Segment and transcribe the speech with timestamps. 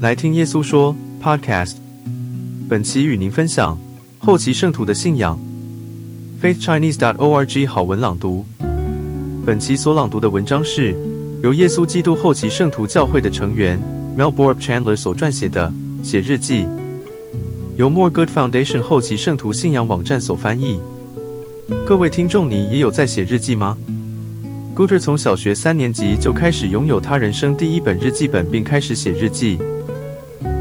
[0.00, 1.74] 来听耶稣说 Podcast。
[2.68, 3.76] 本期与您分享
[4.20, 5.36] 后期圣徒的信仰。
[6.40, 8.46] faithchinese.org 好文朗读。
[9.44, 10.94] 本期所朗读的文章是
[11.42, 13.76] 由耶稣基督后期圣徒教会的成员
[14.16, 15.68] Mel Borup Chandler 所撰写的
[16.06, 16.62] 《写日记》，
[17.76, 20.78] 由 More Good Foundation 后期圣徒信仰网站所翻译。
[21.84, 23.76] 各位听众，你也有在写日记吗
[24.76, 29.58] ？Guter 从小学三年级就开始拥有他人生第一本日记本，并开始写日记。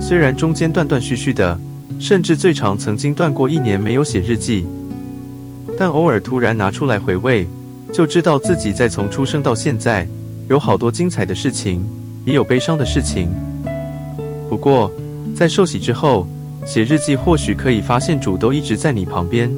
[0.00, 1.58] 虽然中间断断续续的，
[1.98, 4.64] 甚至最长曾经断过一年没有写日记，
[5.78, 7.46] 但偶尔突然拿出来回味，
[7.92, 10.06] 就知道自己在从出生到现在，
[10.48, 11.84] 有好多精彩的事情，
[12.24, 13.28] 也有悲伤的事情。
[14.48, 14.90] 不过，
[15.34, 16.26] 在受洗之后，
[16.64, 19.50] 写日记或许可以发现主都一直在你旁边。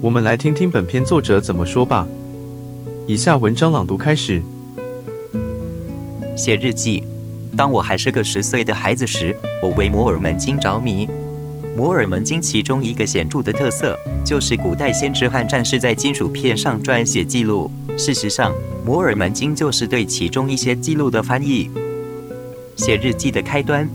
[0.00, 2.06] 我们来听听本篇作者怎么说吧。
[3.06, 4.40] 以下文章朗读开始。
[6.34, 7.11] 写日记。
[7.56, 11.08] 当我还是个十岁的孩子时，我为摩尔门经着迷。
[11.76, 17.70] 摩尔门经其中一个显著的特色，就是古代先知和战士在金属片上撰写记录。
[17.96, 18.52] 事实上，
[18.84, 21.70] 摩尔门经就是对其中一些记录的翻译。
[22.76, 23.88] 写日记的开端。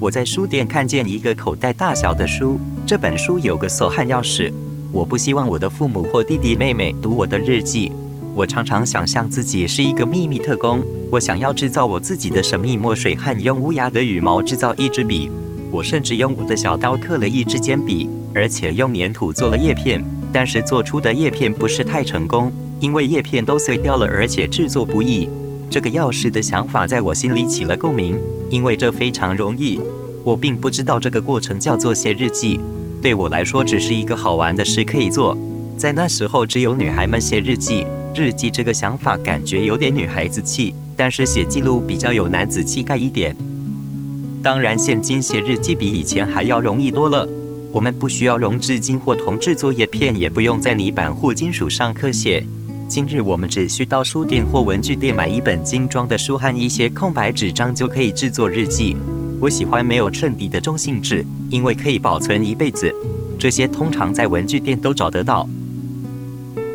[0.00, 4.52] 我在书店看见一个口袋大小的书，这本书有个锁和钥匙。
[4.92, 7.92] 我不希望我的父母或弟弟妹妹读我的日记。
[8.34, 15.30] 我常常想象自己是一个秘密特工，我想要制造我自己的神秘墨水和用乌鸦的羽毛制造一支笔。
[15.70, 20.02] 我甚至用我的小刀刻了一支铅笔，而且用粘土做了叶片。
[20.32, 25.28] 但是做出的叶片不是太成功，因为叶片都碎掉了，而且制作不易。
[25.68, 28.16] 这个钥匙的想法在我心里起了共鸣，
[28.48, 29.80] 因为这非常容易。
[30.24, 32.60] 我并不知道这个过程叫做写日记。
[33.02, 35.36] 对我来说，只是一个好玩的事可以做。
[35.76, 37.84] 在那时候，只有女孩们写日记。
[38.14, 43.34] 日记这个想法感觉有点女孩子气，但是写记录比较有男子气概一点。
[44.42, 47.28] 当然，现今写日记比以前还要容易多了。
[47.72, 52.44] 我们不需要熔制金或铜制作叶片，也不用在泥板或金属上刻写。
[52.88, 58.96] 今日我们只需到书店或文具店买一本精装的书和一些空白纸张，就可以制作日记。
[59.40, 62.92] 我喜欢没有衬底的中性纸，因为可以保存一辈子。
[63.38, 65.48] 这些通常在文具店都找得到。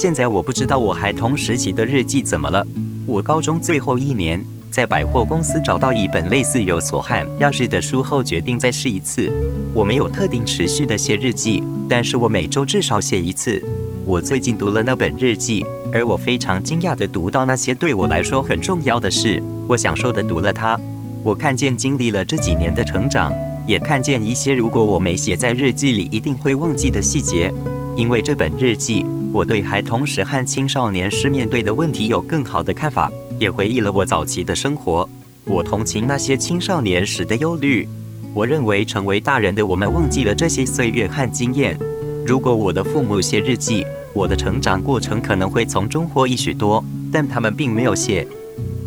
[0.00, 2.64] 现在我不知道我孩童时期的日记怎么了。
[3.04, 9.28] 我高中最后一年，在百货公司找到一本类似有锁和钥匙的书后，决定再试一次。
[9.74, 13.60] 我没有特定持续的写日记，但是我每周至少写一次。
[14.04, 19.42] 我最近读了那本日记，而我非常惊讶地读到那些对我来说很重要的事。
[19.66, 20.78] 我享受地读了它。
[21.24, 23.32] 我看见经历了这几年的成长，
[23.66, 27.52] 也看见一些如果我没写在日记里一定会忘记的细节。
[27.98, 33.10] 因为这本日记，我对孩童时和青少年时面对的问题有更好的看法，
[33.40, 35.06] 也回忆了我早期的生活。
[35.44, 37.88] 我同情那些青少年时的忧虑。
[38.34, 41.76] 我认为成为大人的我们忘记了这些岁月和经验。
[42.24, 48.24] 如果我的父母写日记，我的成长过程可能会从中获益许多，但他们并没有写。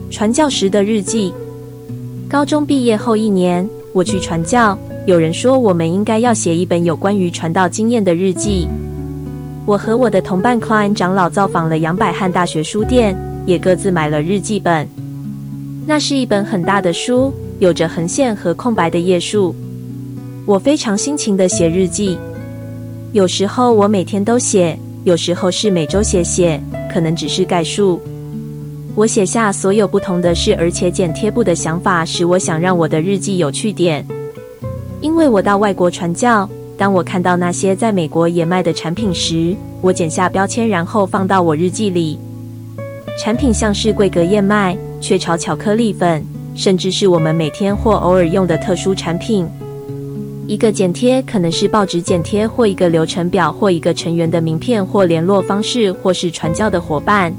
[0.10, 1.34] 传教时的日记。
[2.30, 4.80] 高中毕业后一年，我去传教。
[5.06, 8.70] 有人说我们应该要写一本有关于传道经验的日记。
[9.66, 14.88] 我和我的同伴 Klein 长老造访了杨百翰大学书店，也各自买了日记本。
[15.86, 19.56] 那是一本很大的书，有着横线和空白的页数。
[20.48, 22.18] 我非常辛勤地写日记，
[23.12, 26.60] 有时候我每天都写，有时候是每周写写，
[26.92, 28.02] 可能只是概述。
[28.96, 34.06] 我写下所有不同的事，而且剪贴簿的想法使我想让我的日记有趣点。
[35.02, 36.50] 因为我到外国传教，
[36.82, 42.18] 当我看到那些在美国也卖的产品时，我剪下标签，然后放到我日记里。
[43.20, 46.26] 产品像是桂格燕麦、雀巢巧克力粉，
[46.56, 49.48] 甚至是我们每天或偶尔用的特殊产品。
[50.48, 57.32] 一个剪贴可能是报纸剪贴，或一个流程表，或一个成员的名片，或联络方式，或是传教的伙伴。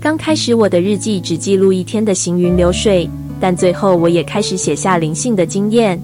[0.00, 6.00] 刚开始，我的日记只记录一天的行云流水，但最后我也开始写下灵性的经验。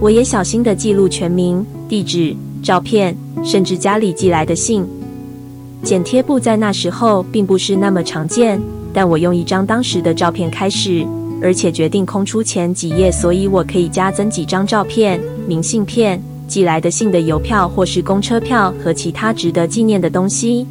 [0.00, 4.86] 我也小心地记录全名、地址、照片，甚至家里寄来的信。
[5.82, 8.60] 剪贴簿在那时候并不是那么常见，
[8.92, 11.04] 但我用一张当时的照片开始，
[11.42, 20.64] 而且决定空出前几页，所以我可以加增几张照片、明信片、寄来的信的邮票或是公车票和其他值得纪念的东西。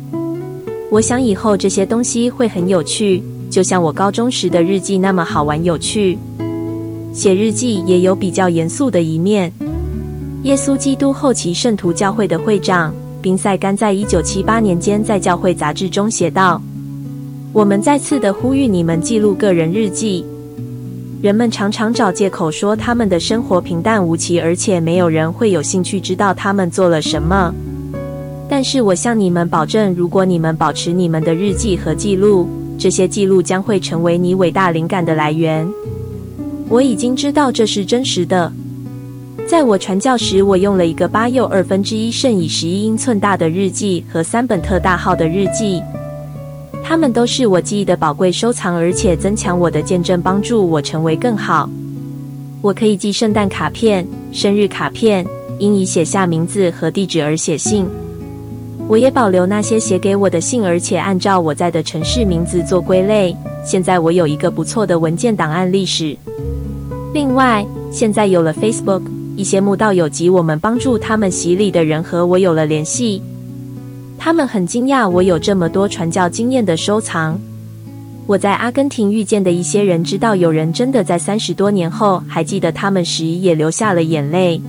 [0.90, 6.18] 我想以后这些东西会很有趣，就像我高中时的日记那么好玩有趣。
[7.14, 9.52] 写日记也有比较严肃的一面。
[10.44, 16.62] 耶稣基督后期圣徒教会的会长宾塞甘在一九七八年间在教会杂志中写道
[17.52, 20.24] ：“我们再次的呼吁你们记录个人日记。
[21.20, 27.54] 人们常常找借口说他们的生活平淡无奇，而且没有人会有兴趣知道他们做了什么。
[28.48, 35.68] 但是我向你们保证，如果你们保持你们的日记和记录，这些记录将会成为你伟大灵感的来源。
[36.70, 38.52] 我已经知道这是真实的。
[39.48, 45.82] 在我传教时，我用了一个八又二分之一乘以十一英寸大的日记和三本特大号的日记。
[46.84, 51.70] 它们都是我记忆的宝贵收藏，而且增强我的见证，帮助我成为更好。
[52.62, 55.26] 我可以寄圣诞卡片、生日卡片，
[55.60, 57.86] 因以写下名字和地址而写信。
[58.90, 63.36] 我也保留那些写给我的信，而且按照我在的城市名字做归类。
[63.66, 66.18] 现在我有一个不错的文件档案历史。
[67.14, 69.02] 另外，现在有了 Facebook，
[69.36, 73.22] 一些慕道友及我们帮助他们洗礼的人和我有了联系。
[74.18, 77.40] 他们很惊讶我有这么多传教经验的收藏。
[78.26, 84.62] 我在阿根廷遇见的一些人知道有人真的在三十多年后还记得他们时，也流下了眼泪。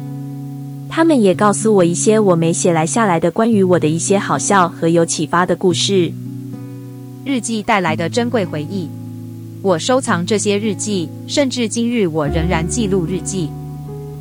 [0.89, 6.13] 他们也告诉我一些我没写来下来的关于我的一些好笑和有启发的故事。
[7.25, 8.89] 日记带来的珍贵回忆，
[9.61, 13.51] 我收藏这些日记，甚至今日我仍然记录日记。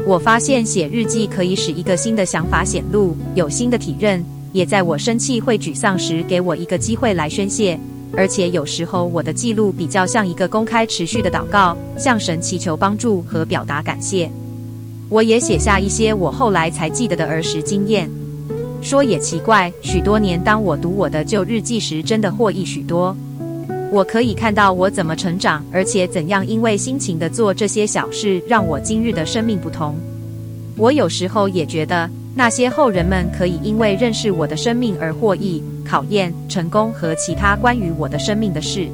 [0.03, 4.23] 我发现写日记可以使一个新的想法显露，有新的体认。
[4.51, 7.79] 也在我生气或沮丧时，给我一个机会来宣泄。
[8.15, 14.31] 而且有时候我的记录比较像一个公开、持续的祷告，向神祈求帮助和表达感谢。
[15.07, 18.09] 我也写下一些我后来才记得的儿时经验。
[18.81, 23.15] 说也奇怪，许多年当我读我的旧日记时，真的获益许多。
[23.91, 29.95] 我可以看到我怎么成长，而且怎样因为辛勤的做这些小事，让我今日的生命不同。
[30.75, 32.09] 我有时候也觉得。
[32.39, 38.87] 那些后人们可以因为认识我的生命而获益、考验、成功和其他关于我的生命的事。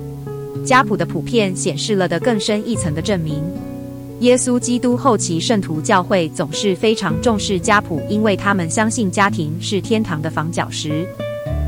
[0.66, 3.44] 家谱的普遍显示了的更深一层的证明。
[4.22, 11.06] 耶稣基督后期圣徒教会总是非常重视家谱，因为他们相信家庭是天堂的房角石。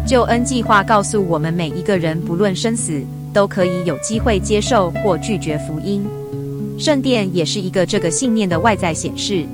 [0.08, 3.04] 救恩计划告诉我们，每一个人不论生死，
[3.36, 6.04] 都可以有机会接受或拒绝福音。
[6.80, 9.46] 圣殿也是一个这个信念的外在显示。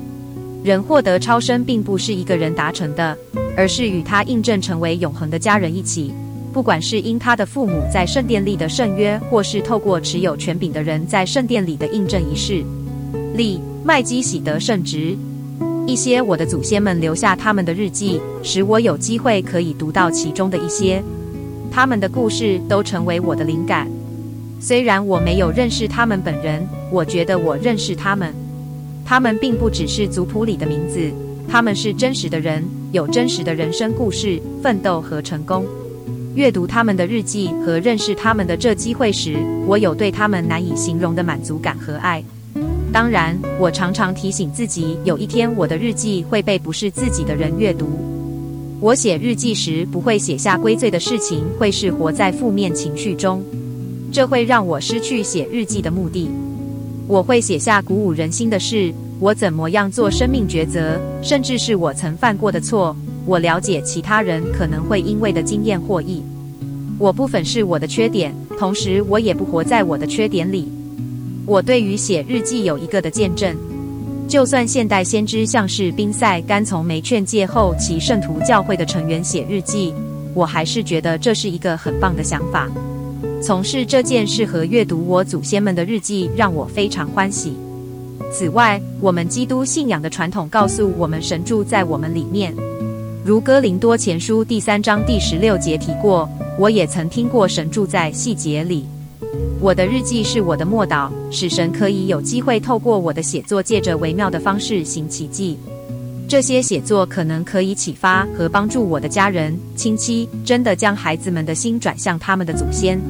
[0.62, 3.18] 人获得超生，并不是一个人达成的，
[3.56, 6.14] 而是与他印证成为永恒的家人一起。
[6.52, 12.62] 不管是因他的父母在圣殿里的圣约，或是透过持有权柄的人在圣殿里的印证仪式。
[13.34, 15.16] 利麦基喜德圣职，
[15.86, 21.02] 一些我的祖先们留下他们的日记，使我有机会可以读到其中的一些。
[21.72, 23.88] 他们的故事都成为我的灵感。
[24.60, 28.34] 虽然我没有认识他们本人，我觉得我认识他们。
[29.06, 31.10] 他们并不只是族谱里的名字，
[31.48, 35.64] 他们是真实的人，有真实的人生故事、奋斗和成功。
[36.34, 39.36] 阅读他们的日记和认识他们的这机会时，
[39.66, 42.22] 我有对他们难以形容的满足感和爱。
[42.92, 47.88] 当然，我常常提醒自己，有一天我的日记会被不是自己的人阅读。
[48.82, 53.40] 我写日记时不会写下归罪的事情，会是活在负面情绪中，
[54.10, 56.28] 这会让我失去写日记的目的。
[57.06, 62.96] 我会写下鼓舞人心的事，我怎么样做生命抉择，甚至是我曾犯过的错。
[63.24, 66.20] 我了解其他人可能会因为的经验获益。
[66.98, 70.66] 我不粉饰我的缺点，同时我也不活在我的缺点里。
[71.46, 73.56] 我对于写日记有一个的见证，
[74.32, 79.92] 就算现代先知像是宾塞甘从没劝诫后期圣徒教会的成员写日记，
[80.32, 82.66] 我还是觉得这是一个很棒的想法。
[83.42, 87.52] 从事这件事和阅读我祖先们的日记，让我非常欢喜。
[88.32, 92.54] 此外，我们基督信仰的传统告诉我们，神住在我们里面。
[93.22, 96.26] 如哥林多前书第三章第十六节提过，
[96.58, 98.86] 我也曾听过神住在细节里。
[99.62, 105.56] 我的日记是我的默祷，使神可以有机会透过我的写作，借着微妙的方式行奇迹。
[106.28, 113.00] 这些写作可能可以启发和帮助我的家人、亲戚，真的将孩子们的心转向他们的祖先。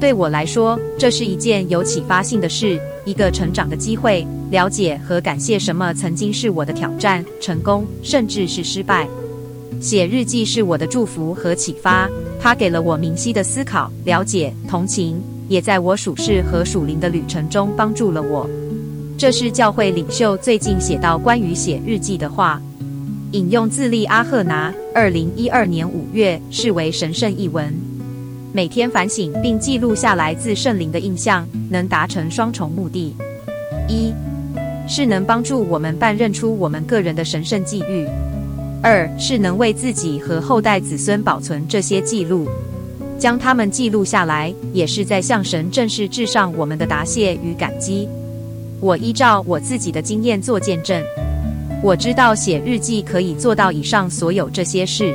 [0.00, 9.06] 对我来说，这是一件有启发性的事，一个成长的机会，了解和感谢什么曾经是我的挑战、成功，甚至是失败。
[9.78, 12.08] 写日记是我的祝福和启发，
[12.40, 15.20] 它给了我明晰的思考、了解、同情，
[15.52, 18.48] 也在我属世和属灵的旅程中帮助了我。
[19.18, 22.58] 这是教会领袖最近写到关于写日记的话，
[23.32, 27.70] 引用自利阿赫拿，二零一二年五月，视为神圣译文。
[28.50, 33.14] 每天反省并记录下来自圣灵的印象，能达成双重目的：
[33.90, 34.10] 一
[34.88, 38.08] 是能帮助我们辨认出我们个人的神圣际遇；
[38.82, 42.48] 二是能为自己和后代子孙保存这些记录，
[43.22, 48.08] 将它们记录下来，也是在向神正式致上我们的答谢与感激。
[48.80, 51.00] 我依照我自己的经验做见证。
[51.84, 55.14] 我知道写日记可以做到以上所有这些事。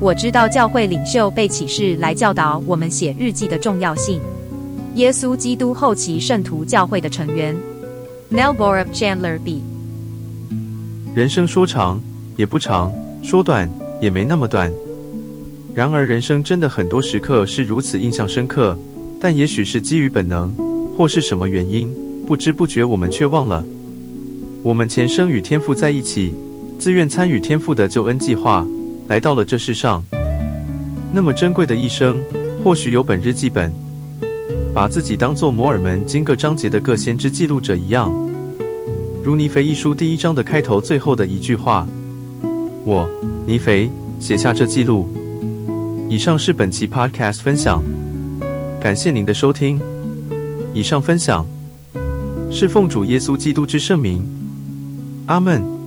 [0.00, 4.18] 我知道教会领袖被启示来教导我们写日记的重要性。
[4.94, 7.54] 耶稣基督后期圣徒教会的成员
[8.32, 9.62] ，Neil Borup Chandler B。
[11.14, 12.00] 人生说长
[12.38, 12.90] 也不长，
[13.22, 13.70] 说短
[14.00, 14.72] 也没那么短。
[15.78, 18.76] 然而，人生真的很多时刻是如此印象深刻，
[19.20, 20.52] 但也许是基于本能，
[20.96, 21.88] 或是什么原因，
[22.26, 23.64] 不知不觉我们却忘了，
[24.64, 26.34] 我们前生与天父在一起，
[26.80, 28.66] 自愿参与天父的救恩计划。
[29.06, 30.04] 来到了这世上，
[31.12, 32.16] 那么珍贵的一生，
[32.64, 33.72] 或许有本日记本，
[34.74, 38.12] 把自己当做摩尔门经各章节的各先知记录者一样，
[39.22, 41.86] 如尼腓一书第一章的开头最后的一句话
[42.84, 43.08] ：“我
[43.46, 45.08] 尼腓写下这记录。”
[46.10, 47.82] 以上是本期 Podcast 分享，
[48.80, 49.78] 感谢您的收听。
[50.72, 51.46] 以上分享
[52.50, 54.26] 是奉主耶稣基督之圣名，
[55.26, 55.77] 阿门。